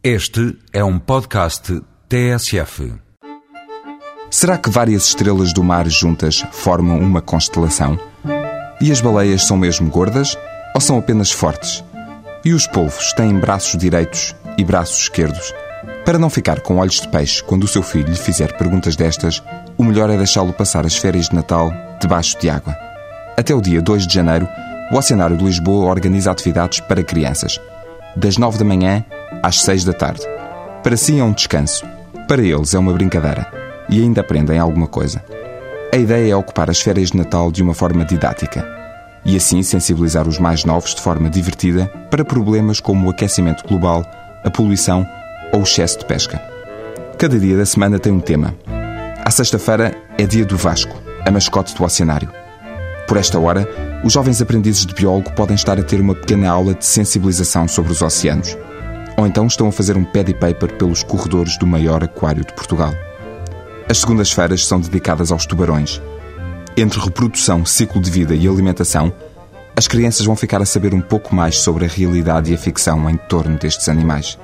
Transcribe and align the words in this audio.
Este 0.00 0.56
é 0.72 0.84
um 0.84 0.96
podcast 0.96 1.82
TSF. 2.08 2.94
Será 4.30 4.56
que 4.56 4.70
várias 4.70 5.08
estrelas 5.08 5.52
do 5.52 5.64
mar 5.64 5.88
juntas 5.88 6.44
formam 6.52 7.00
uma 7.00 7.20
constelação? 7.20 7.98
E 8.80 8.92
as 8.92 9.00
baleias 9.00 9.44
são 9.44 9.56
mesmo 9.56 9.90
gordas 9.90 10.38
ou 10.72 10.80
são 10.80 10.98
apenas 10.98 11.32
fortes? 11.32 11.82
E 12.44 12.52
os 12.52 12.64
polvos 12.64 13.12
têm 13.14 13.40
braços 13.40 13.76
direitos 13.76 14.36
e 14.56 14.62
braços 14.62 15.00
esquerdos? 15.00 15.52
Para 16.04 16.16
não 16.16 16.30
ficar 16.30 16.60
com 16.60 16.76
olhos 16.76 17.00
de 17.00 17.08
peixe 17.08 17.42
quando 17.42 17.64
o 17.64 17.68
seu 17.68 17.82
filho 17.82 18.08
lhe 18.08 18.14
fizer 18.14 18.56
perguntas 18.56 18.94
destas, 18.94 19.42
o 19.76 19.82
melhor 19.82 20.10
é 20.10 20.16
deixá-lo 20.16 20.52
passar 20.52 20.86
as 20.86 20.96
férias 20.96 21.28
de 21.28 21.34
Natal 21.34 21.72
debaixo 22.00 22.38
de 22.38 22.48
água. 22.48 22.72
Até 23.36 23.52
o 23.52 23.60
dia 23.60 23.82
2 23.82 24.06
de 24.06 24.14
janeiro, 24.14 24.48
o 24.92 24.96
Oceanário 24.96 25.36
de 25.36 25.44
Lisboa 25.44 25.90
organiza 25.90 26.30
atividades 26.30 26.78
para 26.78 27.02
crianças. 27.02 27.60
Das 28.14 28.38
9 28.38 28.58
da 28.58 28.64
manhã 28.64 29.04
às 29.42 29.62
6 29.62 29.84
da 29.84 29.92
tarde. 29.92 30.22
Para 30.82 30.96
si 30.96 31.18
é 31.18 31.24
um 31.24 31.32
descanso. 31.32 31.84
Para 32.26 32.42
eles 32.42 32.74
é 32.74 32.78
uma 32.78 32.92
brincadeira. 32.92 33.46
E 33.88 34.00
ainda 34.00 34.20
aprendem 34.20 34.58
alguma 34.58 34.86
coisa. 34.86 35.22
A 35.92 35.96
ideia 35.96 36.32
é 36.32 36.36
ocupar 36.36 36.70
as 36.70 36.80
férias 36.80 37.10
de 37.10 37.16
Natal 37.16 37.50
de 37.50 37.62
uma 37.62 37.74
forma 37.74 38.04
didática. 38.04 38.66
E 39.24 39.36
assim 39.36 39.62
sensibilizar 39.62 40.28
os 40.28 40.38
mais 40.38 40.64
novos 40.64 40.94
de 40.94 41.00
forma 41.00 41.28
divertida 41.28 41.86
para 42.10 42.24
problemas 42.24 42.80
como 42.80 43.06
o 43.06 43.10
aquecimento 43.10 43.66
global, 43.66 44.04
a 44.44 44.50
poluição 44.50 45.06
ou 45.52 45.60
o 45.60 45.62
excesso 45.62 45.98
de 45.98 46.04
pesca. 46.04 46.40
Cada 47.18 47.38
dia 47.38 47.56
da 47.56 47.66
semana 47.66 47.98
tem 47.98 48.12
um 48.12 48.20
tema. 48.20 48.54
À 49.24 49.30
sexta-feira 49.30 49.94
é 50.16 50.26
dia 50.26 50.44
do 50.44 50.56
Vasco, 50.56 50.96
a 51.26 51.30
mascote 51.30 51.74
do 51.74 51.84
oceanário. 51.84 52.30
Por 53.06 53.16
esta 53.16 53.38
hora, 53.38 53.68
os 54.04 54.12
jovens 54.12 54.40
aprendizes 54.40 54.86
de 54.86 54.94
biólogo 54.94 55.32
podem 55.32 55.54
estar 55.54 55.78
a 55.78 55.82
ter 55.82 56.00
uma 56.00 56.14
pequena 56.14 56.50
aula 56.50 56.74
de 56.74 56.84
sensibilização 56.84 57.66
sobre 57.66 57.90
os 57.90 58.02
oceanos 58.02 58.56
ou 59.18 59.26
então 59.26 59.48
estão 59.48 59.66
a 59.66 59.72
fazer 59.72 59.96
um 59.96 60.04
paddy 60.04 60.32
paper 60.32 60.74
pelos 60.74 61.02
corredores 61.02 61.58
do 61.58 61.66
maior 61.66 62.04
aquário 62.04 62.44
de 62.44 62.54
Portugal. 62.54 62.94
As 63.90 63.98
segundas-feiras 63.98 64.64
são 64.64 64.78
dedicadas 64.78 65.32
aos 65.32 65.44
tubarões. 65.44 66.00
Entre 66.76 67.00
reprodução, 67.00 67.66
ciclo 67.66 68.00
de 68.00 68.12
vida 68.12 68.32
e 68.36 68.46
alimentação, 68.46 69.12
as 69.74 69.88
crianças 69.88 70.24
vão 70.24 70.36
ficar 70.36 70.62
a 70.62 70.66
saber 70.66 70.94
um 70.94 71.00
pouco 71.00 71.34
mais 71.34 71.58
sobre 71.58 71.84
a 71.84 71.88
realidade 71.88 72.52
e 72.52 72.54
a 72.54 72.58
ficção 72.58 73.10
em 73.10 73.16
torno 73.16 73.58
destes 73.58 73.88
animais. 73.88 74.38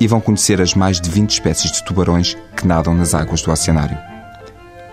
E 0.00 0.06
vão 0.06 0.18
conhecer 0.18 0.62
as 0.62 0.74
mais 0.74 0.98
de 0.98 1.10
20 1.10 1.32
espécies 1.32 1.70
de 1.70 1.84
tubarões 1.84 2.38
que 2.56 2.66
nadam 2.66 2.94
nas 2.94 3.12
águas 3.12 3.42
do 3.42 3.52
oceanário. 3.52 3.98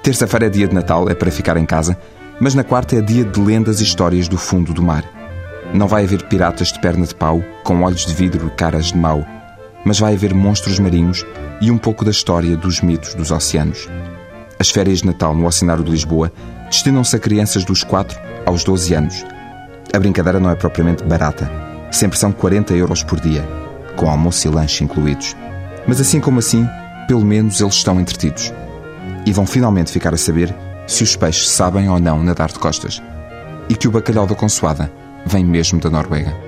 Terça-feira 0.04 0.48
é 0.48 0.50
dia 0.50 0.68
de 0.68 0.76
Natal, 0.76 1.10
é 1.10 1.16
para 1.16 1.32
ficar 1.32 1.56
em 1.56 1.66
casa, 1.66 1.98
mas 2.42 2.54
na 2.54 2.64
quarta 2.64 2.98
é 2.98 3.02
dia 3.02 3.24
de 3.24 3.40
lendas 3.40 3.80
e 3.80 3.86
histórias 3.86 4.28
do 4.28 4.38
fundo 4.38 4.74
do 4.74 4.84
mar. 4.84 5.17
Não 5.74 5.88
vai 5.88 6.06
haver 6.06 6.24
piratas 6.24 6.72
de 6.72 6.80
perna 6.80 7.06
de 7.06 7.14
pau, 7.14 7.44
com 7.64 7.84
olhos 7.84 8.06
de 8.06 8.14
vidro 8.14 8.48
e 8.48 8.52
caras 8.52 8.88
de 8.88 8.98
mau, 8.98 9.26
mas 9.84 10.00
vai 10.00 10.14
haver 10.14 10.34
monstros 10.34 10.80
marinhos 10.80 11.26
e 11.62 11.70
um 11.70 11.78
pouco 11.78 12.06
da 12.06 12.12
história 12.12 12.56
dos 12.56 12.82
mitos 12.82 13.14
dos 13.14 13.32
oceanos. 13.32 13.90
As 14.60 14.70
férias 14.70 15.00
de 15.00 15.08
Natal 15.08 15.36
no 15.36 15.46
Oceanário 15.46 15.84
de 15.84 15.92
Lisboa 15.92 16.32
destinam-se 16.70 17.16
a 17.16 17.20
crianças 17.20 17.66
dos 17.66 17.84
4 17.84 18.18
aos 18.46 18.64
12 18.64 18.94
anos. 18.94 19.26
A 19.94 20.00
brincadeira 20.00 20.40
não 20.40 20.50
é 20.50 20.56
propriamente 20.56 21.04
barata. 21.04 21.50
Sempre 21.92 22.18
são 22.18 22.32
40 22.32 22.74
euros 22.74 23.04
por 23.04 23.20
dia, 23.20 23.48
com 23.96 24.10
almoço 24.10 24.48
e 24.48 24.52
lanche 24.52 24.84
incluídos. 24.84 25.36
Mas 25.86 26.00
assim 26.02 26.20
como 26.20 26.40
assim, 26.40 26.68
pelo 27.08 27.24
menos 27.24 27.62
eles 27.62 27.76
estão 27.76 28.00
entretidos. 28.00 28.54
E 29.26 29.32
vão 29.32 29.46
finalmente 29.46 29.92
ficar 29.92 30.14
a 30.14 30.18
saber 30.18 30.54
se 30.88 31.04
os 31.04 31.16
peixes 31.16 31.50
sabem 31.50 31.90
ou 31.90 32.00
não 32.00 32.24
nadar 32.24 32.52
de 32.52 32.60
costas. 32.60 33.02
E 33.70 33.76
que 33.76 33.88
o 33.88 33.92
bacalhau 33.92 34.26
da 34.26 34.36
consoada 34.36 34.92
vem 35.28 35.44
mesmo 35.44 35.80
da 35.80 35.90
Noruega. 35.90 36.47